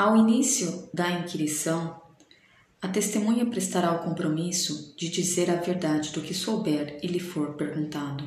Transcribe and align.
Ao 0.00 0.16
início 0.16 0.88
da 0.94 1.10
inquirição, 1.10 2.00
a 2.80 2.88
testemunha 2.88 3.44
prestará 3.44 3.92
o 3.92 3.98
compromisso 3.98 4.94
de 4.96 5.10
dizer 5.10 5.50
a 5.50 5.56
verdade 5.56 6.10
do 6.12 6.22
que 6.22 6.32
souber 6.32 6.98
e 7.02 7.06
lhe 7.06 7.20
for 7.20 7.52
perguntado. 7.52 8.24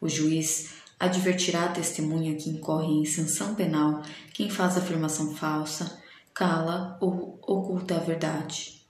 O 0.00 0.08
juiz 0.08 0.74
advertirá 1.00 1.64
a 1.64 1.72
testemunha 1.72 2.36
que 2.36 2.48
incorre 2.48 2.92
em 2.92 3.04
sanção 3.04 3.56
penal 3.56 4.02
quem 4.32 4.48
faz 4.48 4.76
afirmação 4.76 5.34
falsa, 5.34 6.00
cala 6.32 6.96
ou 7.00 7.40
oculta 7.42 7.96
a 7.96 7.98
verdade. 7.98 8.80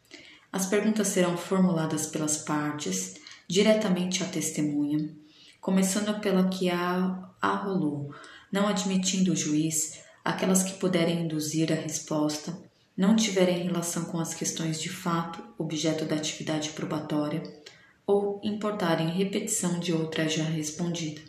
As 0.52 0.66
perguntas 0.66 1.08
serão 1.08 1.38
formuladas 1.38 2.06
pelas 2.06 2.36
partes 2.36 3.14
diretamente 3.48 4.22
à 4.22 4.26
testemunha, 4.26 5.08
começando 5.58 6.20
pela 6.20 6.50
que 6.50 6.68
a 6.68 7.30
arrolou, 7.40 8.14
não 8.52 8.68
admitindo 8.68 9.32
o 9.32 9.36
juiz 9.36 10.09
aquelas 10.24 10.62
que 10.62 10.78
puderem 10.78 11.22
induzir 11.22 11.72
a 11.72 11.76
resposta 11.76 12.56
não 12.96 13.16
tiverem 13.16 13.62
relação 13.62 14.04
com 14.04 14.18
as 14.18 14.34
questões 14.34 14.80
de 14.80 14.88
fato 14.88 15.42
objeto 15.56 16.04
da 16.04 16.16
atividade 16.16 16.70
probatória 16.70 17.42
ou 18.06 18.40
importarem 18.42 19.08
repetição 19.08 19.78
de 19.78 19.92
outra 19.92 20.28
já 20.28 20.44
respondida. 20.44 21.20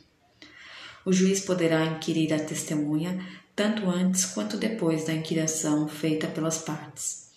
O 1.05 1.13
juiz 1.13 1.39
poderá 1.39 1.85
inquirir 1.85 2.33
a 2.33 2.39
testemunha 2.39 3.25
tanto 3.55 3.89
antes 3.89 4.25
quanto 4.25 4.57
depois 4.57 5.05
da 5.05 5.13
inquirição 5.13 5.87
feita 5.87 6.27
pelas 6.27 6.57
partes. 6.57 7.29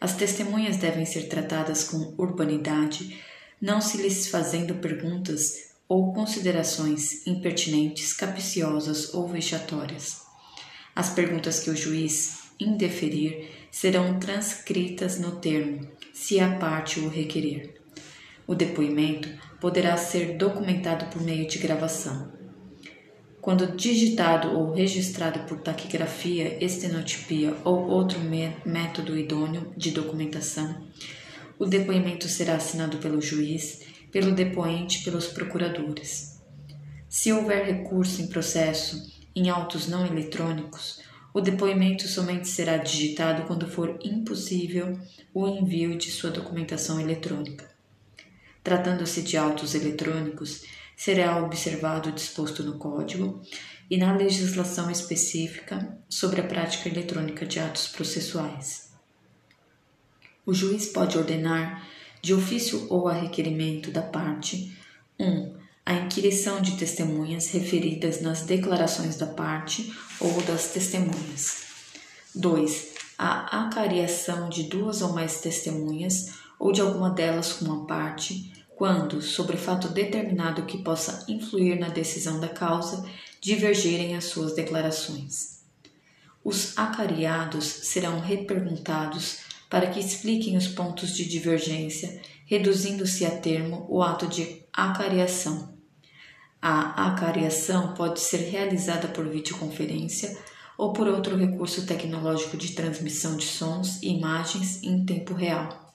As 0.00 0.14
testemunhas 0.14 0.76
devem 0.76 1.04
ser 1.04 1.28
tratadas 1.28 1.84
com 1.84 2.14
urbanidade, 2.16 3.20
não 3.60 3.80
se 3.80 3.98
lhes 3.98 4.28
fazendo 4.28 4.76
perguntas 4.76 5.70
ou 5.88 6.12
considerações 6.12 7.26
impertinentes, 7.26 8.12
capciosas 8.12 9.12
ou 9.12 9.28
vexatórias. 9.28 10.29
As 10.94 11.10
perguntas 11.10 11.60
que 11.60 11.70
o 11.70 11.76
juiz 11.76 12.50
indeferir 12.58 13.48
serão 13.70 14.18
transcritas 14.18 15.18
no 15.18 15.36
termo, 15.36 15.88
se 16.12 16.40
a 16.40 16.56
parte 16.56 17.00
o 17.00 17.08
requerer. 17.08 17.80
O 18.46 18.54
depoimento 18.54 19.28
poderá 19.60 19.96
ser 19.96 20.36
documentado 20.36 21.06
por 21.06 21.22
meio 21.22 21.46
de 21.46 21.58
gravação. 21.58 22.32
Quando 23.40 23.74
digitado 23.74 24.50
ou 24.50 24.74
registrado 24.74 25.40
por 25.46 25.60
taquigrafia, 25.60 26.62
estenotipia 26.62 27.56
ou 27.64 27.88
outro 27.88 28.18
método 28.66 29.16
idôneo 29.16 29.72
de 29.76 29.92
documentação, 29.92 30.86
o 31.58 31.64
depoimento 31.64 32.28
será 32.28 32.56
assinado 32.56 32.98
pelo 32.98 33.20
juiz, 33.20 33.82
pelo 34.10 34.32
depoente 34.32 35.00
e 35.00 35.04
pelos 35.04 35.28
procuradores. 35.28 36.40
Se 37.08 37.32
houver 37.32 37.64
recurso 37.64 38.20
em 38.20 38.26
processo 38.26 39.19
em 39.40 39.48
autos 39.48 39.88
não 39.88 40.04
eletrônicos, 40.04 41.00
o 41.32 41.40
depoimento 41.40 42.06
somente 42.06 42.46
será 42.46 42.76
digitado 42.76 43.44
quando 43.44 43.66
for 43.66 43.98
impossível 44.02 45.00
o 45.32 45.48
envio 45.48 45.96
de 45.96 46.10
sua 46.10 46.30
documentação 46.30 47.00
eletrônica. 47.00 47.70
Tratando-se 48.62 49.22
de 49.22 49.38
autos 49.38 49.74
eletrônicos, 49.74 50.64
será 50.94 51.42
observado 51.42 52.10
o 52.10 52.12
disposto 52.12 52.62
no 52.62 52.76
Código 52.76 53.40
e 53.88 53.96
na 53.96 54.14
legislação 54.14 54.90
específica 54.90 55.98
sobre 56.06 56.42
a 56.42 56.46
prática 56.46 56.90
eletrônica 56.90 57.46
de 57.46 57.58
atos 57.58 57.88
processuais. 57.88 58.92
O 60.44 60.52
juiz 60.52 60.86
pode 60.86 61.16
ordenar, 61.16 61.88
de 62.20 62.34
ofício 62.34 62.86
ou 62.90 63.08
a 63.08 63.14
requerimento 63.14 63.90
da 63.90 64.02
parte, 64.02 64.76
1. 65.18 65.24
Um, 65.24 65.59
a 65.90 65.94
inquirição 65.94 66.62
de 66.62 66.76
testemunhas 66.76 67.48
referidas 67.48 68.22
nas 68.22 68.42
declarações 68.42 69.16
da 69.16 69.26
parte 69.26 69.92
ou 70.20 70.40
das 70.42 70.68
testemunhas. 70.68 71.64
2. 72.32 72.90
A 73.18 73.64
acariação 73.64 74.48
de 74.48 74.62
duas 74.68 75.02
ou 75.02 75.12
mais 75.12 75.40
testemunhas 75.40 76.34
ou 76.60 76.70
de 76.70 76.80
alguma 76.80 77.10
delas 77.10 77.54
com 77.54 77.64
uma 77.64 77.86
parte, 77.88 78.52
quando, 78.76 79.20
sobre 79.20 79.56
fato 79.56 79.88
determinado 79.88 80.62
que 80.62 80.78
possa 80.78 81.24
influir 81.26 81.80
na 81.80 81.88
decisão 81.88 82.38
da 82.38 82.48
causa, 82.48 83.04
divergirem 83.40 84.14
as 84.14 84.26
suas 84.26 84.54
declarações. 84.54 85.64
Os 86.44 86.78
acariados 86.78 87.64
serão 87.64 88.20
reperguntados 88.20 89.38
para 89.68 89.88
que 89.88 89.98
expliquem 89.98 90.56
os 90.56 90.68
pontos 90.68 91.16
de 91.16 91.24
divergência, 91.24 92.22
reduzindo-se 92.46 93.26
a 93.26 93.30
termo 93.32 93.86
o 93.88 94.00
ato 94.00 94.28
de 94.28 94.62
acariação. 94.72 95.79
A 96.62 97.06
acariação 97.06 97.94
pode 97.94 98.20
ser 98.20 98.50
realizada 98.50 99.08
por 99.08 99.26
videoconferência 99.26 100.36
ou 100.76 100.92
por 100.92 101.08
outro 101.08 101.34
recurso 101.34 101.86
tecnológico 101.86 102.56
de 102.56 102.72
transmissão 102.72 103.36
de 103.36 103.46
sons 103.46 104.02
e 104.02 104.08
imagens 104.08 104.82
em 104.82 105.06
tempo 105.06 105.32
real. 105.32 105.94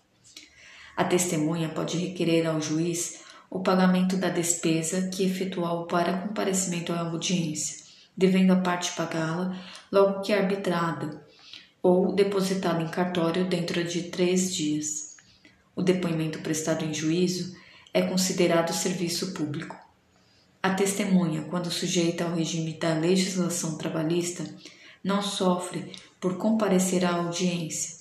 A 0.97 1.03
testemunha 1.03 1.69
pode 1.69 1.97
requerer 1.97 2.47
ao 2.47 2.59
juiz 2.59 3.23
o 3.47 3.59
pagamento 3.59 4.17
da 4.17 4.29
despesa 4.29 5.07
que 5.09 5.23
efetuou 5.23 5.85
para 5.85 6.17
comparecimento 6.17 6.91
à 6.91 7.01
audiência, 7.01 7.85
devendo 8.17 8.51
a 8.51 8.57
parte 8.57 8.91
pagá-la 8.93 9.55
logo 9.91 10.21
que 10.21 10.33
arbitrada, 10.33 11.23
ou 11.81 12.15
depositá-la 12.15 12.81
em 12.81 12.87
cartório 12.87 13.45
dentro 13.45 13.83
de 13.83 14.03
três 14.03 14.53
dias. 14.53 15.15
O 15.75 15.83
depoimento 15.83 16.39
prestado 16.39 16.83
em 16.83 16.93
juízo 16.93 17.55
é 17.93 18.01
considerado 18.01 18.73
serviço 18.73 19.31
público. 19.33 19.84
A 20.65 20.73
testemunha, 20.73 21.43
quando 21.43 21.69
sujeita 21.69 22.23
ao 22.23 22.33
regime 22.33 22.73
da 22.73 22.95
legislação 22.95 23.77
trabalhista, 23.77 24.43
não 25.03 25.21
sofre 25.21 25.91
por 26.19 26.37
comparecer 26.37 27.05
à 27.05 27.17
audiência, 27.17 27.97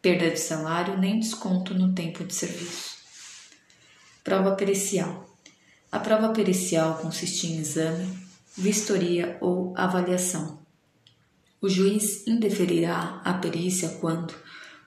perda 0.00 0.30
de 0.30 0.40
salário 0.40 0.96
nem 0.96 1.20
desconto 1.20 1.74
no 1.74 1.92
tempo 1.92 2.24
de 2.24 2.34
serviço. 2.34 2.96
Prova 4.24 4.52
pericial. 4.52 5.28
A 5.92 5.98
prova 5.98 6.30
pericial 6.30 6.96
consiste 6.96 7.48
em 7.48 7.58
exame, 7.58 8.18
vistoria 8.56 9.36
ou 9.42 9.74
avaliação. 9.76 10.60
O 11.60 11.68
juiz 11.68 12.26
indeferirá 12.26 13.20
a 13.26 13.34
perícia 13.34 13.90
quando 14.00 14.34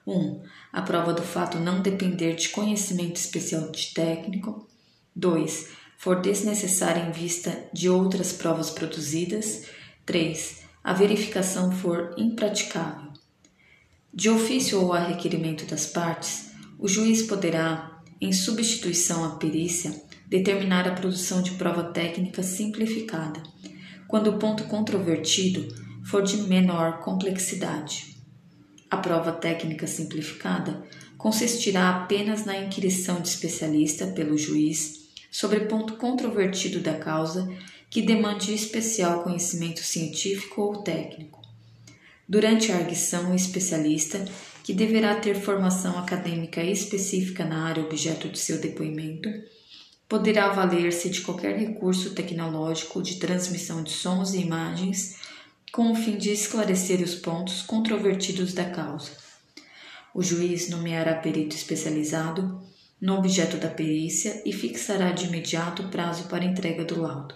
1. 0.08 0.12
Um, 0.12 0.44
a 0.74 0.82
prova 0.82 1.14
do 1.14 1.22
fato 1.22 1.60
não 1.60 1.84
depender 1.84 2.34
de 2.34 2.50
conhecimento 2.50 3.18
especial 3.18 3.70
de 3.70 3.94
técnico. 3.94 4.68
2 5.16 5.78
for 6.00 6.22
desnecessária 6.22 7.02
em 7.02 7.12
vista 7.12 7.66
de 7.74 7.90
outras 7.90 8.32
provas 8.32 8.70
produzidas. 8.70 9.66
3. 10.06 10.62
A 10.82 10.94
verificação 10.94 11.74
for 11.74 12.16
impraticável. 12.18 13.12
De 14.12 14.30
ofício 14.30 14.82
ou 14.82 14.94
a 14.94 15.00
requerimento 15.00 15.66
das 15.66 15.88
partes, 15.88 16.52
o 16.80 16.88
juiz 16.88 17.24
poderá, 17.24 18.02
em 18.22 18.32
substituição 18.32 19.26
à 19.26 19.32
perícia, 19.32 19.94
determinar 20.26 20.88
a 20.88 20.94
produção 20.94 21.42
de 21.42 21.52
prova 21.52 21.84
técnica 21.84 22.42
simplificada, 22.44 23.44
quando 24.08 24.28
o 24.28 24.40
ponto 24.40 24.64
controvertido 24.64 25.68
for 26.06 26.24
de 26.24 26.38
menor 26.44 27.02
complexidade. 27.02 28.16
A 28.90 28.96
prova 28.96 29.34
técnica 29.34 29.86
simplificada 29.86 30.82
consistirá 31.18 31.90
apenas 31.90 32.46
na 32.46 32.58
inquirição 32.58 33.20
de 33.20 33.28
especialista 33.28 34.08
pelo 34.08 34.38
juiz 34.38 34.99
sobre 35.32 35.62
ponto 35.62 35.96
controvertido 35.98 36.80
da 36.80 36.94
causa 36.94 37.50
que 37.90 38.02
demande 38.02 38.54
especial 38.54 39.24
conhecimento 39.24 39.82
científico 39.82 40.62
ou 40.62 40.78
técnico. 40.84 41.40
Durante 42.28 42.72
a 42.72 42.78
arguição, 42.78 43.32
o 43.32 43.36
especialista, 43.36 44.24
que 44.64 44.74
deverá 44.74 45.16
ter 45.16 45.36
formação 45.36 45.98
acadêmica 45.98 46.64
específica 46.64 47.44
na 47.44 47.66
área 47.66 47.84
objeto 47.84 48.30
de 48.30 48.38
seu 48.38 48.60
depoimento, 48.60 49.30
poderá 50.08 50.50
valer-se 50.50 51.10
de 51.10 51.22
qualquer 51.22 51.58
recurso 51.58 52.14
tecnológico 52.14 53.02
de 53.02 53.16
transmissão 53.16 53.84
de 53.84 53.92
sons 53.92 54.34
e 54.34 54.42
imagens 54.42 55.18
com 55.72 55.92
o 55.92 55.96
fim 55.96 56.18
de 56.18 56.32
esclarecer 56.32 57.02
os 57.02 57.16
pontos 57.16 57.62
controvertidos 57.62 58.54
da 58.54 58.66
causa. 58.70 59.12
O 60.14 60.24
juiz 60.24 60.70
nomeará 60.70 61.16
perito 61.16 61.56
especializado 61.56 62.62
no 63.02 63.18
objeto 63.18 63.58
da 63.58 63.70
perícia 63.70 64.42
e 64.46 64.52
fixará 64.52 65.12
de 65.12 65.26
imediato 65.26 65.84
o 65.84 65.90
prazo 65.90 66.26
para 66.26 66.46
entrega 66.46 66.84
do 66.84 67.02
laudo. 67.02 67.36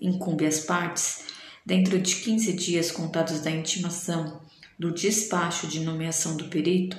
Incumbe 0.00 0.46
às 0.46 0.60
partes, 0.60 1.24
dentro 1.64 1.98
de 1.98 2.16
15 2.16 2.52
dias 2.52 2.90
contados 2.90 3.40
da 3.40 3.50
intimação 3.50 4.40
do 4.78 4.92
despacho 4.92 5.66
de 5.66 5.80
nomeação 5.80 6.36
do 6.36 6.48
perito, 6.48 6.96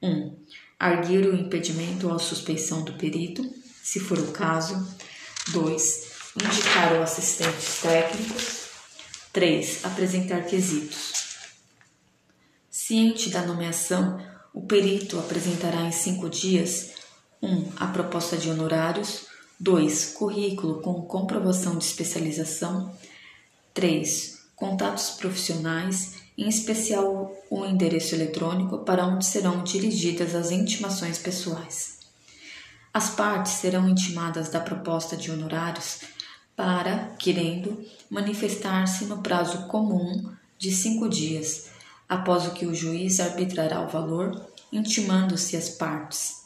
1. 0.00 0.08
Um, 0.08 0.36
arguir 0.78 1.26
o 1.26 1.34
impedimento 1.34 2.08
ou 2.08 2.18
suspeição 2.18 2.84
do 2.84 2.94
perito, 2.94 3.42
se 3.82 3.98
for 3.98 4.18
o 4.18 4.32
caso. 4.32 4.86
2. 5.48 6.12
Indicar 6.36 6.92
o 6.94 7.02
assistentes 7.02 7.80
técnicos. 7.80 8.62
3. 9.32 9.84
Apresentar 9.84 10.44
quesitos. 10.44 11.22
Ciente 12.70 13.30
da 13.30 13.42
nomeação, 13.42 14.20
o 14.52 14.62
perito 14.62 15.18
apresentará 15.18 15.82
em 15.82 15.92
cinco 15.92 16.28
dias 16.28 16.90
1. 17.42 17.72
A 17.76 17.88
proposta 17.88 18.36
de 18.36 18.48
honorários. 18.48 19.26
2. 19.58 20.14
Currículo 20.14 20.80
com 20.80 21.02
comprovação 21.02 21.76
de 21.76 21.84
especialização. 21.84 22.94
3. 23.74 24.38
contatos 24.54 25.10
profissionais, 25.10 26.14
em 26.38 26.48
especial 26.48 27.34
o 27.50 27.64
endereço 27.64 28.14
eletrônico 28.14 28.78
para 28.78 29.06
onde 29.06 29.26
serão 29.26 29.64
dirigidas 29.64 30.34
as 30.34 30.50
intimações 30.52 31.18
pessoais. 31.18 31.98
As 32.94 33.10
partes 33.10 33.52
serão 33.54 33.88
intimadas 33.88 34.48
da 34.50 34.60
proposta 34.60 35.16
de 35.16 35.30
honorários 35.30 36.00
para, 36.54 37.14
querendo, 37.18 37.84
manifestar-se 38.10 39.06
no 39.06 39.22
prazo 39.22 39.66
comum 39.66 40.30
de 40.58 40.70
cinco 40.70 41.08
dias, 41.08 41.70
após 42.08 42.46
o 42.46 42.52
que 42.52 42.66
o 42.66 42.74
juiz 42.74 43.18
arbitrará 43.18 43.80
o 43.80 43.88
valor, 43.88 44.46
intimando-se 44.70 45.56
as 45.56 45.70
partes. 45.70 46.41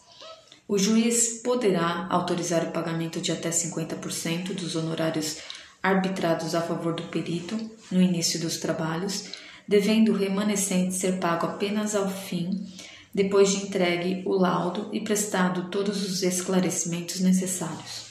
O 0.69 0.77
juiz 0.77 1.43
poderá 1.45 2.09
autorizar 2.11 2.65
o 2.65 2.73
pagamento 2.73 3.21
de 3.21 3.31
até 3.31 3.51
50% 3.51 4.53
dos 4.53 4.75
honorários 4.75 5.39
arbitrados 5.81 6.57
a 6.57 6.61
favor 6.61 6.93
do 6.93 7.05
perito 7.05 7.57
no 7.91 8.03
início 8.03 8.41
dos 8.41 8.57
trabalhos, 8.57 9.31
devendo 9.69 10.13
o 10.13 10.17
remanescente 10.17 10.95
ser 10.95 11.21
pago 11.21 11.47
apenas 11.47 11.95
ao 11.95 12.11
fim, 12.11 12.67
depois 13.15 13.51
de 13.51 13.65
entregue 13.65 14.23
o 14.27 14.33
laudo 14.33 14.89
e 14.93 15.01
prestado 15.01 15.71
todos 15.71 16.05
os 16.05 16.25
esclarecimentos 16.25 17.21
necessários. 17.21 18.07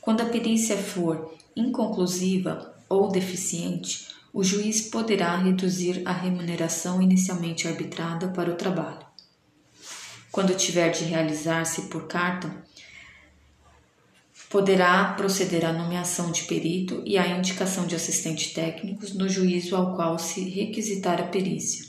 Quando 0.00 0.20
a 0.20 0.26
perícia 0.26 0.76
for 0.76 1.34
inconclusiva 1.56 2.72
ou 2.88 3.10
deficiente, 3.10 4.06
o 4.32 4.44
juiz 4.44 4.82
poderá 4.82 5.36
reduzir 5.36 6.02
a 6.04 6.12
remuneração 6.12 7.02
inicialmente 7.02 7.66
arbitrada 7.66 8.28
para 8.28 8.50
o 8.50 8.56
trabalho. 8.56 9.03
Quando 10.34 10.52
tiver 10.56 10.90
de 10.90 11.04
realizar-se 11.04 11.82
por 11.82 12.08
carta, 12.08 12.52
poderá 14.50 15.12
proceder 15.12 15.64
à 15.64 15.72
nomeação 15.72 16.32
de 16.32 16.42
perito 16.42 17.00
e 17.06 17.16
à 17.16 17.38
indicação 17.38 17.86
de 17.86 17.94
assistente 17.94 18.52
técnicos 18.52 19.14
no 19.14 19.28
juízo 19.28 19.76
ao 19.76 19.94
qual 19.94 20.18
se 20.18 20.40
requisitar 20.50 21.20
a 21.20 21.28
perícia. 21.28 21.86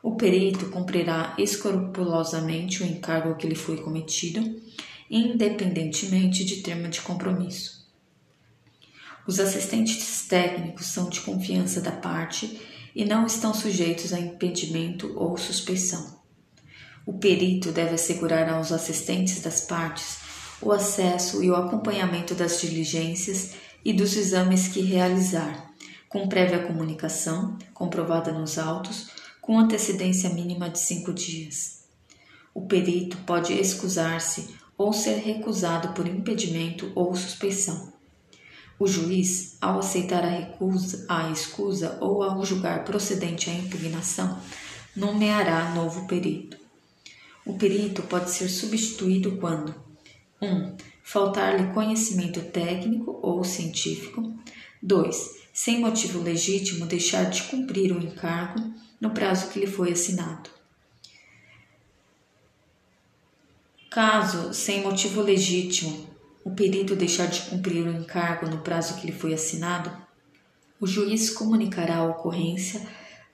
O 0.00 0.14
perito 0.14 0.66
cumprirá 0.66 1.34
escrupulosamente 1.36 2.84
o 2.84 2.86
encargo 2.86 3.34
que 3.34 3.48
lhe 3.48 3.56
foi 3.56 3.78
cometido, 3.78 4.62
independentemente 5.10 6.44
de 6.44 6.62
termo 6.62 6.86
de 6.86 7.00
compromisso. 7.00 7.84
Os 9.26 9.40
assistentes 9.40 10.24
técnicos 10.28 10.86
são 10.86 11.10
de 11.10 11.20
confiança 11.20 11.80
da 11.80 11.90
parte 11.90 12.60
e 12.94 13.04
não 13.04 13.26
estão 13.26 13.52
sujeitos 13.52 14.12
a 14.12 14.20
impedimento 14.20 15.12
ou 15.16 15.36
suspeição. 15.36 16.15
O 17.06 17.12
perito 17.12 17.70
deve 17.70 17.94
assegurar 17.94 18.48
aos 18.52 18.72
assistentes 18.72 19.40
das 19.40 19.60
partes 19.60 20.18
o 20.60 20.72
acesso 20.72 21.40
e 21.40 21.48
o 21.48 21.54
acompanhamento 21.54 22.34
das 22.34 22.60
diligências 22.60 23.52
e 23.84 23.92
dos 23.92 24.16
exames 24.16 24.66
que 24.66 24.80
realizar, 24.80 25.70
com 26.08 26.26
prévia 26.26 26.66
comunicação, 26.66 27.56
comprovada 27.72 28.32
nos 28.32 28.58
autos, 28.58 29.08
com 29.40 29.56
antecedência 29.56 30.30
mínima 30.30 30.68
de 30.68 30.80
cinco 30.80 31.12
dias. 31.12 31.84
O 32.52 32.66
perito 32.66 33.16
pode 33.18 33.52
excusar-se 33.52 34.56
ou 34.76 34.92
ser 34.92 35.18
recusado 35.18 35.94
por 35.94 36.08
impedimento 36.08 36.90
ou 36.96 37.14
suspeição. 37.14 37.92
O 38.80 38.86
juiz, 38.88 39.56
ao 39.60 39.78
aceitar 39.78 40.24
a 40.24 40.28
recusa, 40.28 41.06
a 41.08 41.30
escusa 41.30 41.98
ou 42.00 42.24
ao 42.24 42.44
julgar 42.44 42.84
procedente 42.84 43.48
a 43.48 43.54
impugnação, 43.54 44.40
nomeará 44.96 45.72
novo 45.72 46.08
perito. 46.08 46.65
O 47.46 47.54
perito 47.54 48.02
pode 48.02 48.32
ser 48.32 48.48
substituído 48.48 49.36
quando 49.36 49.72
1. 50.42 50.46
Um, 50.46 50.76
Faltar-lhe 51.02 51.72
conhecimento 51.72 52.40
técnico 52.42 53.20
ou 53.22 53.44
científico. 53.44 54.34
2. 54.82 55.36
Sem 55.52 55.80
motivo 55.80 56.20
legítimo, 56.20 56.84
deixar 56.84 57.30
de 57.30 57.44
cumprir 57.44 57.92
o 57.92 58.02
encargo 58.02 58.74
no 59.00 59.10
prazo 59.10 59.48
que 59.50 59.60
lhe 59.60 59.66
foi 59.68 59.92
assinado. 59.92 60.50
Caso, 63.88 64.52
sem 64.52 64.82
motivo 64.82 65.22
legítimo, 65.22 66.06
o 66.44 66.50
perito 66.50 66.96
deixar 66.96 67.26
de 67.26 67.42
cumprir 67.42 67.86
o 67.86 67.92
encargo 67.92 68.48
no 68.48 68.58
prazo 68.58 69.00
que 69.00 69.06
lhe 69.06 69.12
foi 69.12 69.32
assinado, 69.32 69.90
o 70.80 70.86
juiz 70.86 71.30
comunicará 71.30 71.98
a 71.98 72.06
ocorrência 72.06 72.86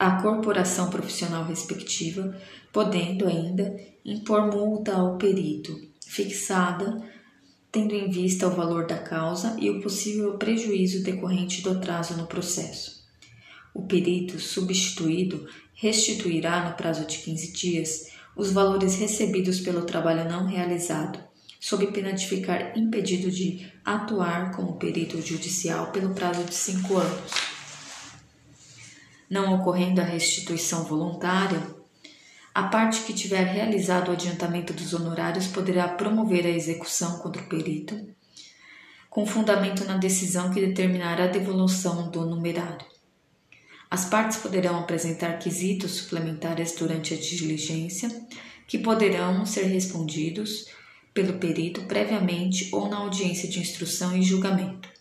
à 0.03 0.21
corporação 0.21 0.91
profissional 0.91 1.45
respectiva, 1.45 2.37
podendo 2.73 3.29
ainda 3.29 3.79
impor 4.05 4.53
multa 4.53 4.95
ao 4.95 5.17
perito 5.17 5.81
fixada, 6.05 7.01
tendo 7.71 7.95
em 7.95 8.11
vista 8.11 8.49
o 8.49 8.51
valor 8.51 8.85
da 8.85 8.99
causa 8.99 9.57
e 9.61 9.71
o 9.71 9.81
possível 9.81 10.37
prejuízo 10.39 11.05
decorrente 11.05 11.63
do 11.63 11.71
atraso 11.71 12.17
no 12.17 12.27
processo. 12.27 13.07
O 13.73 13.83
perito 13.83 14.41
substituído 14.41 15.47
restituirá 15.73 16.69
no 16.69 16.77
prazo 16.77 17.07
de 17.07 17.19
15 17.19 17.53
dias 17.53 18.09
os 18.37 18.51
valores 18.51 18.97
recebidos 18.97 19.61
pelo 19.61 19.83
trabalho 19.83 20.29
não 20.29 20.47
realizado, 20.47 21.21
sob 21.61 21.87
pena 21.93 22.13
de 22.13 22.27
ficar 22.27 22.77
impedido 22.77 23.31
de 23.31 23.71
atuar 23.85 24.51
como 24.51 24.81
perito 24.81 25.23
judicial 25.23 25.93
pelo 25.93 26.13
prazo 26.13 26.43
de 26.43 26.55
cinco 26.55 26.97
anos. 26.97 27.52
Não 29.33 29.55
ocorrendo 29.55 29.99
a 29.99 30.05
restituição 30.05 30.85
voluntária, 30.85 31.59
a 32.55 32.65
parte 32.65 33.01
que 33.01 33.15
tiver 33.15 33.43
realizado 33.45 34.09
o 34.09 34.13
adiantamento 34.13 34.75
dos 34.75 34.93
honorários 34.93 35.47
poderá 35.47 35.89
promover 35.89 36.45
a 36.45 36.51
execução 36.51 37.19
contra 37.21 37.41
o 37.41 37.47
perito, 37.47 37.99
com 39.09 39.25
fundamento 39.25 39.87
na 39.87 39.97
decisão 39.97 40.51
que 40.51 40.61
determinar 40.61 41.19
a 41.19 41.29
devolução 41.29 42.11
do 42.11 42.27
numerário. 42.27 42.85
As 43.91 44.05
partes 44.05 44.37
poderão 44.37 44.79
apresentar 44.79 45.39
quesitos 45.39 45.93
suplementares 45.93 46.75
durante 46.75 47.15
a 47.15 47.17
diligência, 47.17 48.11
que 48.69 48.79
poderão 48.79 49.47
ser 49.47 49.63
respondidos 49.63 50.67
pelo 51.15 51.39
perito 51.39 51.81
previamente 51.85 52.69
ou 52.71 52.87
na 52.87 52.99
audiência 52.99 53.49
de 53.49 53.61
instrução 53.61 54.15
e 54.15 54.23
julgamento. 54.23 54.92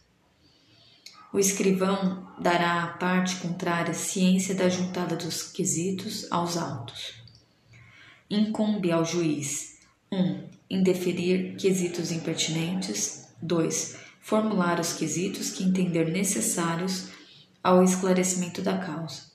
O 1.33 1.39
escrivão 1.39 2.27
dará 2.39 2.83
à 2.83 2.87
parte 2.87 3.37
contrária 3.37 3.93
ciência 3.93 4.53
da 4.53 4.67
juntada 4.67 5.15
dos 5.15 5.43
quesitos 5.43 6.27
aos 6.31 6.57
autos 6.57 7.21
incumbe 8.31 8.91
ao 8.91 9.03
juiz 9.03 9.77
1. 10.09 10.17
Um, 10.17 10.43
indeferir 10.69 11.57
quesitos 11.57 12.11
impertinentes 12.11 13.27
2. 13.41 13.97
Formular 14.21 14.79
os 14.79 14.93
quesitos 14.93 15.49
que 15.49 15.63
entender 15.63 16.09
necessários 16.09 17.09
ao 17.61 17.83
esclarecimento 17.83 18.61
da 18.61 18.77
causa. 18.77 19.31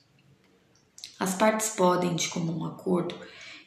As 1.19 1.35
partes 1.35 1.69
podem, 1.69 2.15
de 2.15 2.27
comum 2.29 2.65
acordo, 2.65 3.15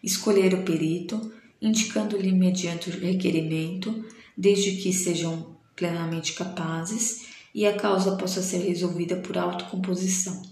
escolher 0.03 0.55
o 0.55 0.65
perito, 0.65 1.33
indicando-lhe 1.61 2.33
mediante 2.33 2.91
requerimento, 2.91 4.05
desde 4.37 4.77
que 4.77 4.93
sejam 4.93 5.57
plenamente 5.77 6.33
capazes 6.33 7.27
e 7.55 7.67
a 7.67 7.77
causa 7.77 8.17
possa 8.17 8.43
ser 8.43 8.59
resolvida 8.59 9.17
por 9.17 9.37
autocomposição. 9.37 10.43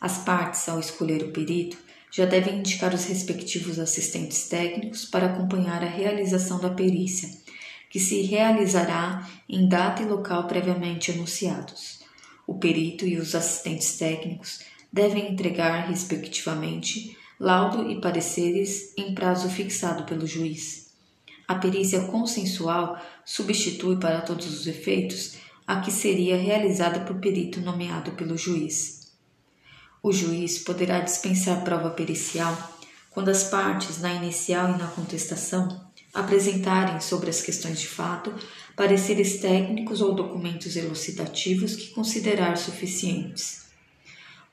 As 0.00 0.18
partes, 0.18 0.68
ao 0.68 0.78
escolher 0.78 1.22
o 1.22 1.32
perito, 1.32 1.76
já 2.10 2.24
devem 2.24 2.58
indicar 2.58 2.94
os 2.94 3.04
respectivos 3.04 3.78
assistentes 3.78 4.48
técnicos 4.48 5.04
para 5.04 5.26
acompanhar 5.26 5.82
a 5.82 5.88
realização 5.88 6.58
da 6.58 6.70
perícia, 6.70 7.28
que 7.90 8.00
se 8.00 8.22
realizará 8.22 9.28
em 9.48 9.68
data 9.68 10.02
e 10.02 10.06
local 10.06 10.46
previamente 10.46 11.10
anunciados. 11.10 12.00
O 12.46 12.54
perito 12.54 13.06
e 13.06 13.18
os 13.18 13.34
assistentes 13.34 13.98
técnicos 13.98 14.60
devem 14.92 15.32
entregar, 15.32 15.88
respectivamente, 15.88 17.16
laudo 17.38 17.90
e 17.90 18.00
pareceres 18.00 18.92
em 18.96 19.14
prazo 19.14 19.48
fixado 19.48 20.04
pelo 20.04 20.26
juiz. 20.26 20.88
A 21.46 21.54
perícia 21.54 22.02
consensual 22.04 23.00
substitui 23.24 23.96
para 23.96 24.20
todos 24.20 24.46
os 24.46 24.66
efeitos 24.66 25.36
a 25.68 25.80
que 25.80 25.90
seria 25.90 26.34
realizada 26.34 27.00
por 27.00 27.16
perito 27.16 27.60
nomeado 27.60 28.12
pelo 28.12 28.38
juiz. 28.38 29.12
O 30.02 30.10
juiz 30.10 30.58
poderá 30.58 31.00
dispensar 31.00 31.62
prova 31.62 31.90
pericial 31.90 32.56
quando 33.10 33.28
as 33.28 33.44
partes, 33.44 34.00
na 34.00 34.14
inicial 34.14 34.70
e 34.70 34.78
na 34.78 34.86
contestação, 34.86 35.86
apresentarem 36.14 36.98
sobre 37.02 37.28
as 37.28 37.42
questões 37.42 37.78
de 37.78 37.86
fato 37.86 38.32
pareceres 38.74 39.40
técnicos 39.40 40.00
ou 40.00 40.14
documentos 40.14 40.74
elucidativos 40.74 41.76
que 41.76 41.88
considerar 41.88 42.56
suficientes. 42.56 43.66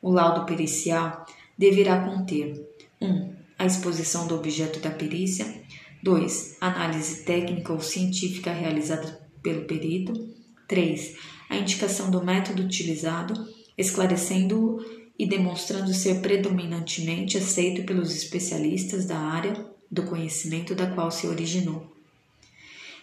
O 0.02 0.12
laudo 0.12 0.46
pericial 0.46 1.26
deverá 1.58 2.02
conter 2.02 2.62
1. 3.00 3.08
Um, 3.08 3.34
a 3.58 3.66
exposição 3.66 4.28
do 4.28 4.36
objeto 4.36 4.80
da 4.80 4.90
perícia, 4.90 5.64
2. 6.04 6.58
Análise 6.60 7.24
técnica 7.24 7.72
ou 7.72 7.80
científica 7.80 8.52
realizada 8.52 9.26
pelo 9.42 9.64
perito, 9.64 10.36
3. 10.68 11.16
A 11.50 11.58
indicação 11.58 12.10
do 12.10 12.24
método 12.24 12.64
utilizado, 12.64 13.48
esclarecendo-o 13.78 14.84
e 15.18 15.26
demonstrando 15.26 15.94
ser 15.94 16.22
predominantemente 16.22 17.38
aceito 17.38 17.84
pelos 17.84 18.16
especialistas 18.16 19.06
da 19.06 19.18
área 19.18 19.66
do 19.90 20.04
conhecimento 20.04 20.76
da 20.76 20.88
qual 20.88 21.12
se 21.12 21.28
originou. 21.28 21.92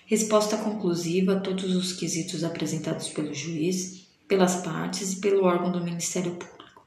Resposta 0.07 0.59
conclusiva 0.59 1.35
a 1.35 1.41
todos 1.41 1.75
os 1.75 1.93
quesitos 1.93 2.45
apresentados 2.45 3.09
pelo 3.09 3.33
juiz 3.33 4.03
pelas 4.33 4.57
partes 4.57 5.13
e 5.13 5.17
pelo 5.17 5.45
órgão 5.45 5.71
do 5.71 5.85
Ministério 5.85 6.33
Público. 6.33 6.87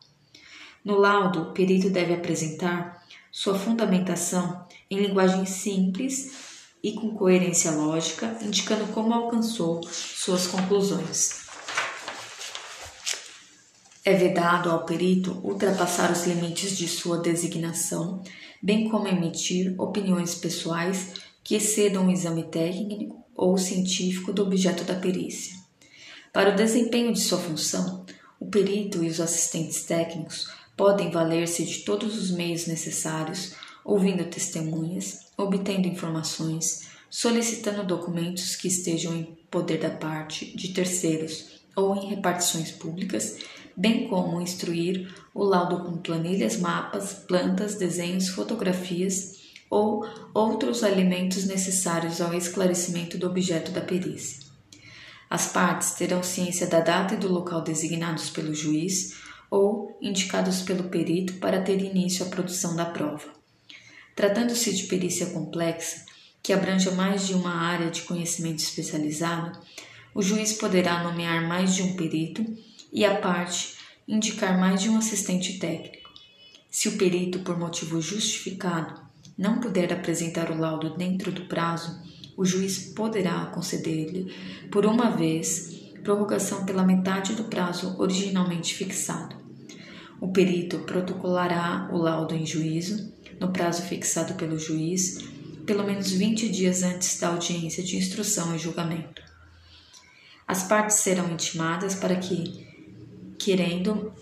No 0.83 0.97
laudo, 0.97 1.43
o 1.43 1.51
perito 1.51 1.91
deve 1.91 2.13
apresentar 2.13 3.03
sua 3.31 3.53
fundamentação 3.53 4.65
em 4.89 4.99
linguagem 4.99 5.45
simples 5.45 6.54
e 6.85 6.93
com 6.93 7.15
coerência 7.15 7.71
lógica, 7.71 8.37
indicando 8.43 8.85
como 8.93 9.11
alcançou 9.11 9.81
suas 9.89 10.45
conclusões. 10.45 11.43
É 14.05 14.13
vedado 14.13 14.69
ao 14.69 14.85
perito 14.85 15.31
ultrapassar 15.43 16.11
os 16.11 16.27
limites 16.27 16.77
de 16.77 16.87
sua 16.87 17.17
designação, 17.17 18.21
bem 18.61 18.87
como 18.87 19.07
emitir 19.07 19.73
opiniões 19.79 20.35
pessoais 20.35 21.13
que 21.43 21.55
excedam 21.55 22.05
o 22.05 22.11
exame 22.11 22.43
técnico 22.43 23.25
ou 23.35 23.57
científico 23.57 24.31
do 24.31 24.43
objeto 24.43 24.83
da 24.83 24.93
perícia. 24.93 25.55
Para 26.31 26.51
o 26.51 26.55
desempenho 26.55 27.11
de 27.11 27.19
sua 27.19 27.39
função, 27.39 28.05
o 28.39 28.45
perito 28.45 29.03
e 29.03 29.07
os 29.07 29.19
assistentes 29.19 29.85
técnicos 29.85 30.47
podem 30.77 31.09
valer-se 31.09 31.65
de 31.65 31.79
todos 31.79 32.15
os 32.15 32.29
meios 32.29 32.67
necessários, 32.67 33.55
ouvindo 33.85 34.25
testemunhas, 34.25 35.27
obtendo 35.37 35.87
informações, 35.87 36.89
solicitando 37.09 37.85
documentos 37.85 38.57
que 38.57 38.67
estejam 38.67 39.15
em 39.15 39.37
poder 39.49 39.79
da 39.79 39.91
parte 39.91 40.57
de 40.57 40.73
terceiros 40.73 41.61
ou 41.75 41.95
em 41.95 42.07
repartições 42.07 42.71
públicas 42.71 43.37
bem 43.75 44.07
como 44.07 44.41
instruir 44.41 45.13
o 45.33 45.43
laudo 45.43 45.83
com 45.83 45.97
planilhas, 45.97 46.57
mapas, 46.57 47.13
plantas, 47.13 47.75
desenhos, 47.75 48.29
fotografias 48.29 49.43
ou 49.69 50.05
outros 50.33 50.83
elementos 50.83 51.45
necessários 51.45 52.21
ao 52.21 52.33
esclarecimento 52.33 53.17
do 53.17 53.27
objeto 53.27 53.71
da 53.71 53.81
perícia. 53.81 54.45
As 55.29 55.51
partes 55.51 55.91
terão 55.91 56.23
ciência 56.23 56.67
da 56.67 56.79
data 56.79 57.15
e 57.15 57.17
do 57.17 57.31
local 57.31 57.61
designados 57.61 58.29
pelo 58.29 58.53
juiz 58.53 59.15
ou 59.49 59.97
indicados 60.01 60.61
pelo 60.61 60.85
perito 60.85 61.33
para 61.33 61.61
ter 61.61 61.81
início 61.81 62.25
à 62.25 62.29
produção 62.29 62.75
da 62.75 62.85
prova. 62.85 63.44
Tratando-se 64.15 64.73
de 64.73 64.83
perícia 64.83 65.25
complexa, 65.27 66.05
que 66.41 66.53
abranja 66.53 66.91
mais 66.91 67.27
de 67.27 67.33
uma 67.33 67.53
área 67.53 67.91
de 67.91 68.03
conhecimento 68.03 68.59
especializado, 68.59 69.59
o 70.13 70.21
juiz 70.21 70.53
poderá 70.53 71.03
nomear 71.03 71.45
mais 71.47 71.75
de 71.75 71.83
um 71.83 71.95
perito 71.95 72.45
e 72.93 73.03
a 73.03 73.19
parte 73.19 73.75
indicar 74.07 74.57
mais 74.57 74.81
de 74.81 74.89
um 74.89 74.97
assistente 74.97 75.59
técnico. 75.59 76.09
Se 76.71 76.87
o 76.87 76.97
perito, 76.97 77.39
por 77.39 77.59
motivo 77.59 78.01
justificado, 78.01 79.01
não 79.37 79.59
puder 79.59 79.91
apresentar 79.91 80.49
o 80.49 80.57
laudo 80.57 80.95
dentro 80.95 81.31
do 81.31 81.45
prazo, 81.45 81.99
o 82.37 82.45
juiz 82.45 82.93
poderá 82.93 83.47
conceder-lhe, 83.47 84.33
por 84.71 84.85
uma 84.85 85.09
vez, 85.09 85.91
prorrogação 86.03 86.65
pela 86.65 86.85
metade 86.85 87.33
do 87.33 87.45
prazo 87.45 87.95
originalmente 87.99 88.75
fixado. 88.75 89.44
O 90.19 90.29
perito 90.29 90.79
protocolará 90.79 91.89
o 91.91 91.97
laudo 91.97 92.33
em 92.33 92.45
juízo, 92.45 93.13
no 93.39 93.51
prazo 93.51 93.81
fixado 93.83 94.35
pelo 94.35 94.57
juiz, 94.57 95.19
pelo 95.65 95.83
menos 95.83 96.11
20 96.11 96.49
dias 96.49 96.83
antes 96.83 97.19
da 97.19 97.29
audiência 97.29 97.83
de 97.83 97.97
instrução 97.97 98.55
e 98.55 98.59
julgamento. 98.59 99.21
As 100.47 100.63
partes 100.63 100.97
serão 100.97 101.31
intimadas 101.31 101.95
para 101.95 102.15
que 102.15 102.65
querendo 103.37 104.13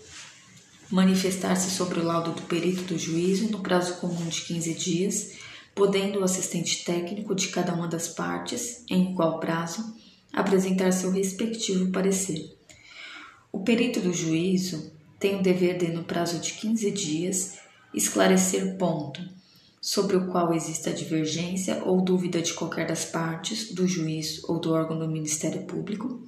manifestar-se 0.90 1.70
sobre 1.70 2.00
o 2.00 2.04
laudo 2.04 2.32
do 2.32 2.42
perito 2.42 2.82
do 2.84 2.98
juízo 2.98 3.50
no 3.50 3.60
prazo 3.60 3.94
comum 3.96 4.26
de 4.28 4.40
15 4.42 4.74
dias, 4.74 5.32
podendo 5.74 6.20
o 6.20 6.24
assistente 6.24 6.84
técnico 6.84 7.34
de 7.34 7.48
cada 7.48 7.74
uma 7.74 7.88
das 7.88 8.08
partes, 8.08 8.84
em 8.88 9.10
igual 9.10 9.40
prazo, 9.40 9.94
apresentar 10.32 10.92
seu 10.92 11.10
respectivo 11.10 11.90
parecer. 11.90 12.56
O 13.52 13.60
perito 13.60 14.00
do 14.00 14.12
juízo 14.12 14.92
tem 15.24 15.36
o 15.36 15.42
dever 15.42 15.78
de, 15.78 15.88
no 15.88 16.04
prazo 16.04 16.38
de 16.38 16.52
15 16.52 16.90
dias, 16.90 17.58
esclarecer 17.94 18.76
ponto 18.76 19.22
sobre 19.80 20.16
o 20.16 20.26
qual 20.26 20.52
exista 20.52 20.92
divergência 20.92 21.82
ou 21.82 22.02
dúvida 22.02 22.42
de 22.42 22.52
qualquer 22.52 22.86
das 22.86 23.06
partes, 23.06 23.72
do 23.72 23.88
juiz 23.88 24.44
ou 24.44 24.60
do 24.60 24.70
órgão 24.70 24.98
do 24.98 25.08
Ministério 25.08 25.62
Público, 25.62 26.22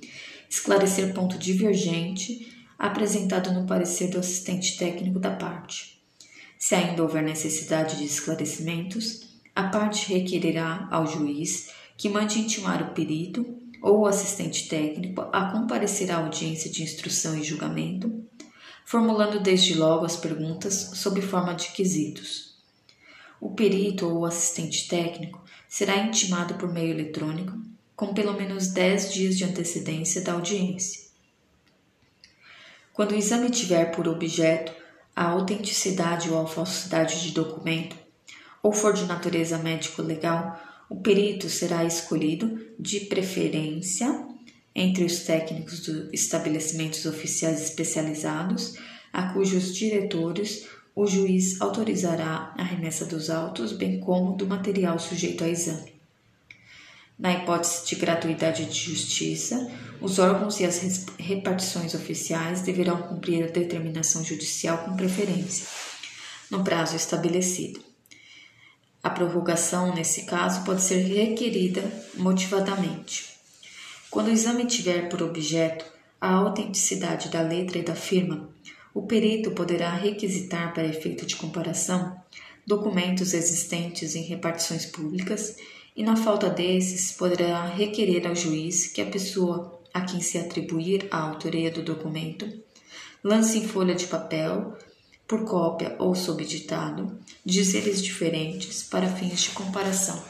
esclarecer 0.49 1.13
ponto 1.13 1.37
divergente 1.37 2.51
apresentado 2.79 3.53
no 3.53 3.67
parecer 3.67 4.09
do 4.09 4.19
assistente 4.19 4.79
técnico 4.79 5.19
da 5.19 5.33
parte. 5.33 6.01
Se 6.59 6.75
ainda 6.75 7.03
houver 7.03 7.23
necessidade 7.23 7.99
de 7.99 8.05
esclarecimentos, 8.07 9.29
a 9.55 9.65
parte 9.65 10.11
requererá 10.11 10.89
ao 10.91 11.07
juiz 11.07 11.69
que 11.99 12.09
mande 12.09 12.41
intimar 12.41 12.83
o 12.83 12.95
perito 12.95 13.45
ou 13.83 14.01
o 14.01 14.07
assistente 14.07 14.67
técnico 14.71 15.21
a 15.35 15.53
comparecer 15.53 16.11
à 16.11 16.17
audiência 16.17 16.71
de 16.71 16.83
instrução 16.83 17.39
e 17.39 17.45
julgamento, 17.45 18.25
formulando 18.87 19.41
desde 19.41 19.75
logo 19.75 20.07
as 20.07 20.17
perguntas 20.17 20.93
sob 20.95 21.21
forma 21.21 21.53
de 21.55 21.73
quesitos. 21.73 22.55
O 23.41 23.51
perito 23.51 24.09
ou 24.09 24.25
assistente 24.25 24.87
técnico 24.87 25.45
será 25.69 25.97
intimado 25.97 26.55
por 26.55 26.73
meio 26.73 26.93
eletrônico 26.93 27.53
com 27.97 28.15
pelo 28.15 28.33
menos 28.35 28.69
10 28.69 29.13
dias 29.13 29.37
de 29.37 29.43
antecedência 29.43 30.21
da 30.21 30.35
audiência. 30.35 31.05
Quando 32.93 33.11
o 33.11 33.17
exame 33.17 33.51
tiver 33.51 33.87
por 33.87 34.07
objeto 34.07 34.73
a 35.17 35.31
autenticidade 35.31 36.31
ou 36.31 36.41
a 36.41 36.47
falsidade 36.47 37.21
de 37.23 37.33
documento, 37.33 37.97
ou 38.63 38.73
for 38.73 38.93
de 38.93 39.05
natureza 39.05 39.59
médico-legal, 39.59 40.61
o 40.89 41.01
perito 41.01 41.49
será 41.51 41.85
escolhido 41.85 42.65
de 42.79 43.01
preferência 43.01 44.36
entre 44.79 45.05
os 45.05 45.21
técnicos 45.21 45.81
dos 45.81 46.13
estabelecimentos 46.13 47.07
oficiais 47.07 47.63
especializados, 47.63 48.75
a 49.11 49.33
cujos 49.33 49.75
diretores 49.75 50.67
o 50.95 51.07
juiz 51.07 51.61
autorizará 51.63 52.53
a 52.57 52.63
remessa 52.63 53.07
dos 53.07 53.31
autos, 53.31 53.73
bem 53.73 53.99
como 54.01 54.37
do 54.37 54.47
material 54.47 54.99
sujeito 54.99 55.43
a 55.45 55.49
exame. 55.49 55.95
Na 57.19 57.33
hipótese 57.33 57.87
de 57.87 57.97
gratuidade 57.97 58.67
de 58.67 58.79
justiça, 58.79 59.71
os 59.99 60.19
órgãos 60.19 60.61
e 60.61 60.67
as 60.67 61.07
repartições 61.19 61.95
oficiais 61.95 62.61
deverão 62.61 63.01
cumprir 63.01 63.45
a 63.45 63.51
determinação 63.51 64.23
judicial 64.23 64.79
com 64.85 64.95
preferência, 64.95 65.67
no 66.51 66.63
prazo 66.63 66.97
estabelecido. 66.97 67.81
A 69.03 69.09
prorrogação, 69.09 69.95
nesse 69.95 70.27
caso, 70.27 70.65
pode 70.65 70.83
ser 70.83 70.99
requerida 70.99 71.83
motivadamente. 72.15 73.36
Quando 74.17 74.29
o 74.29 74.33
exame 74.33 74.65
tiver 74.65 75.11
por 75.11 75.23
objeto 75.23 75.85
a 76.19 76.33
autenticidade 76.37 77.29
da 77.29 77.43
letra 77.43 77.77
e 77.77 77.83
da 77.83 77.95
firma, 77.95 78.49
o 78.95 79.03
perito 79.03 79.51
poderá 79.51 79.95
requisitar 79.95 80.73
para 80.73 80.87
efeito 80.87 81.27
de 81.27 81.37
comparação 81.37 82.17
documentos 82.67 83.35
existentes 83.35 84.17
em 84.17 84.23
repartições 84.23 84.87
públicas 84.87 85.59
e, 85.95 86.03
na 86.03 86.17
falta 86.17 86.49
desses, 86.49 87.13
poderá 87.13 87.67
requerer 87.67 88.27
ao 88.27 88.35
juiz 88.35 88.87
que 88.87 89.03
a 89.03 89.07
pessoa 89.07 89.83
a 89.93 90.01
quem 90.01 90.23
se 90.23 90.39
atribuir 90.39 91.07
a 91.11 91.21
autoria 91.21 91.71
do 91.71 91.83
documento 91.83 92.51
lance 93.23 93.59
em 93.59 93.69
folha 93.69 93.95
de 93.95 94.07
papel, 94.07 94.79
por 95.29 95.45
cópia 95.45 95.95
ou 95.99 96.15
sob 96.15 96.43
ditado, 96.43 97.19
dizeres 97.45 98.03
diferentes 98.03 98.83
para 98.83 99.09
fins 99.09 99.43
de 99.43 99.51
comparação. 99.51 100.25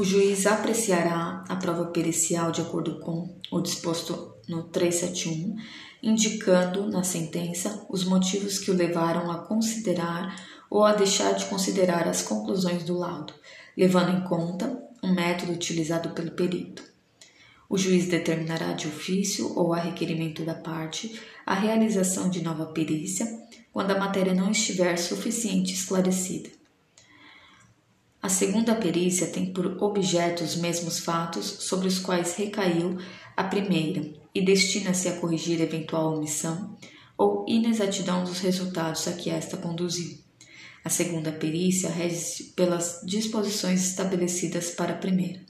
O 0.00 0.04
juiz 0.04 0.46
apreciará 0.46 1.44
a 1.46 1.56
prova 1.56 1.84
pericial 1.84 2.50
de 2.50 2.62
acordo 2.62 3.00
com 3.00 3.38
o 3.50 3.60
disposto 3.60 4.34
no 4.48 4.62
371, 4.62 5.54
indicando 6.02 6.88
na 6.88 7.02
sentença 7.02 7.86
os 7.86 8.02
motivos 8.02 8.58
que 8.58 8.70
o 8.70 8.74
levaram 8.74 9.30
a 9.30 9.40
considerar 9.40 10.34
ou 10.70 10.84
a 10.84 10.94
deixar 10.94 11.34
de 11.34 11.44
considerar 11.44 12.08
as 12.08 12.22
conclusões 12.22 12.82
do 12.82 12.96
laudo, 12.96 13.34
levando 13.76 14.16
em 14.16 14.24
conta 14.24 14.82
um 15.02 15.12
método 15.12 15.52
utilizado 15.52 16.08
pelo 16.14 16.30
perito. 16.30 16.82
O 17.68 17.76
juiz 17.76 18.06
determinará 18.06 18.72
de 18.72 18.88
ofício 18.88 19.52
ou 19.54 19.74
a 19.74 19.78
requerimento 19.78 20.46
da 20.46 20.54
parte 20.54 21.20
a 21.44 21.52
realização 21.52 22.30
de 22.30 22.42
nova 22.42 22.64
perícia 22.72 23.26
quando 23.70 23.90
a 23.90 23.98
matéria 23.98 24.32
não 24.32 24.50
estiver 24.50 24.96
suficiente 24.96 25.74
esclarecida. 25.74 26.59
A 28.22 28.28
segunda 28.28 28.74
perícia 28.74 29.28
tem 29.28 29.52
por 29.52 29.82
objeto 29.82 30.44
os 30.44 30.54
mesmos 30.56 30.98
fatos 30.98 31.46
sobre 31.60 31.88
os 31.88 31.98
quais 31.98 32.34
recaiu 32.34 32.98
a 33.34 33.44
primeira 33.44 34.12
e 34.34 34.44
destina-se 34.44 35.08
a 35.08 35.16
corrigir 35.16 35.60
eventual 35.60 36.14
omissão 36.14 36.76
ou 37.16 37.46
inexatidão 37.48 38.22
dos 38.22 38.40
resultados 38.40 39.08
a 39.08 39.12
que 39.12 39.30
esta 39.30 39.56
conduziu. 39.56 40.18
A 40.84 40.90
segunda 40.90 41.32
perícia 41.32 41.88
rege 41.88 42.44
pelas 42.56 43.00
disposições 43.04 43.82
estabelecidas 43.88 44.70
para 44.70 44.92
a 44.92 44.98
primeira. 44.98 45.40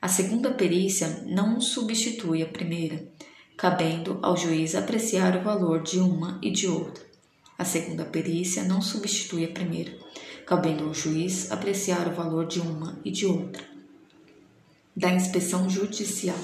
A 0.00 0.08
segunda 0.08 0.50
perícia 0.50 1.24
não 1.26 1.60
substitui 1.60 2.42
a 2.42 2.46
primeira, 2.46 3.06
cabendo 3.56 4.18
ao 4.22 4.36
juiz 4.36 4.74
apreciar 4.74 5.36
o 5.36 5.42
valor 5.42 5.82
de 5.82 5.98
uma 5.98 6.38
e 6.42 6.50
de 6.50 6.66
outra. 6.66 7.04
A 7.58 7.64
segunda 7.64 8.04
perícia 8.04 8.62
não 8.62 8.80
substitui 8.80 9.44
a 9.44 9.48
primeira, 9.48 9.92
cabendo 10.48 10.84
ao 10.84 10.94
juiz 10.94 11.52
apreciar 11.52 12.08
o 12.08 12.14
valor 12.14 12.46
de 12.46 12.58
uma 12.58 12.98
e 13.04 13.10
de 13.10 13.26
outra. 13.26 13.62
Da 14.96 15.12
inspeção 15.12 15.68
judicial. 15.68 16.38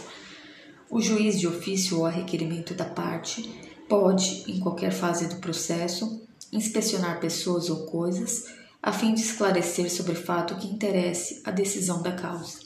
O 0.90 1.00
juiz 1.00 1.40
de 1.40 1.48
ofício 1.48 2.00
ou 2.00 2.04
a 2.04 2.10
requerimento 2.10 2.74
da 2.74 2.84
parte 2.84 3.50
pode, 3.88 4.44
em 4.46 4.60
qualquer 4.60 4.92
fase 4.92 5.26
do 5.28 5.36
processo, 5.36 6.22
inspecionar 6.52 7.18
pessoas 7.18 7.70
ou 7.70 7.86
coisas 7.86 8.44
a 8.82 8.92
fim 8.92 9.14
de 9.14 9.22
esclarecer 9.22 9.90
sobre 9.90 10.14
fato 10.14 10.56
que 10.56 10.68
interesse 10.68 11.40
a 11.42 11.50
decisão 11.50 12.02
da 12.02 12.12
causa. 12.12 12.58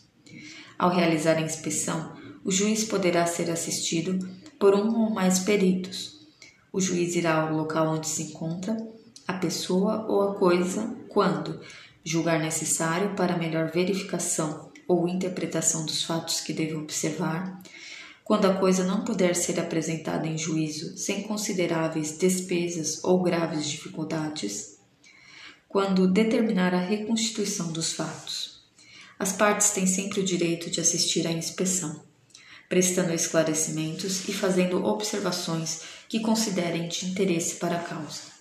Ao 0.77 0.91
realizar 0.91 1.37
a 1.37 1.41
inspeção, 1.41 2.17
o 2.45 2.51
juiz 2.51 2.83
poderá 2.83 3.25
ser 3.27 3.49
assistido 3.49 4.29
por 4.59 4.75
um 4.75 5.05
ou 5.05 5.11
mais 5.11 5.39
peritos. 5.39 6.19
O 6.73 6.81
juiz 6.81 7.15
irá 7.15 7.43
ao 7.43 7.57
local 7.57 7.95
onde 7.95 8.09
se 8.09 8.25
encontra 8.25 8.77
a 9.29 9.35
pessoa 9.35 10.07
ou 10.09 10.31
a 10.31 10.35
coisa 10.37 10.97
quando 11.11 11.61
julgar 12.03 12.41
necessário 12.41 13.15
para 13.15 13.37
melhor 13.37 13.71
verificação 13.71 14.73
ou 14.89 15.07
interpretação 15.07 15.85
dos 15.85 16.03
fatos 16.03 16.41
que 16.41 16.55
deve 16.55 16.75
observar, 16.75 17.63
quando 18.25 18.47
a 18.47 18.55
coisa 18.55 18.85
não 18.85 19.05
puder 19.05 19.37
ser 19.37 19.61
apresentada 19.61 20.27
em 20.27 20.39
juízo 20.39 20.97
sem 20.97 21.25
consideráveis 21.25 22.17
despesas 22.17 23.05
ou 23.05 23.23
graves 23.23 23.69
dificuldades, 23.69 24.79
quando 25.69 26.11
determinar 26.11 26.73
a 26.73 26.81
reconstituição 26.81 27.71
dos 27.71 27.93
fatos. 27.93 28.63
As 29.19 29.33
partes 29.33 29.71
têm 29.73 29.87
sempre 29.87 30.21
o 30.21 30.25
direito 30.25 30.71
de 30.71 30.81
assistir 30.81 31.27
à 31.27 31.33
inspeção, 31.33 32.03
prestando 32.67 33.13
esclarecimentos 33.13 34.27
e 34.27 34.33
fazendo 34.33 34.83
observações 34.83 35.83
que 36.09 36.21
considerem 36.21 36.89
de 36.89 37.05
interesse 37.05 37.57
para 37.57 37.77
a 37.77 37.83
causa. 37.83 38.38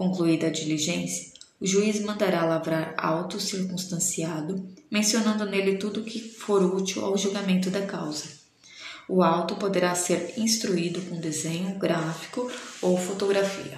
Concluída 0.00 0.46
a 0.46 0.50
diligência, 0.50 1.30
o 1.60 1.66
juiz 1.66 2.00
mandará 2.00 2.42
lavrar 2.46 2.94
auto 2.96 3.38
circunstanciado, 3.38 4.66
mencionando 4.90 5.44
nele 5.44 5.76
tudo 5.76 6.00
o 6.00 6.04
que 6.04 6.18
for 6.18 6.62
útil 6.62 7.04
ao 7.04 7.18
julgamento 7.18 7.68
da 7.68 7.82
causa. 7.82 8.24
O 9.06 9.22
auto 9.22 9.56
poderá 9.56 9.94
ser 9.94 10.38
instruído 10.38 11.02
com 11.02 11.20
desenho, 11.20 11.78
gráfico 11.78 12.50
ou 12.80 12.96
fotografia. 12.96 13.76